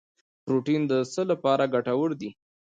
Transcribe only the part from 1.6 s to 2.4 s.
ګټور دی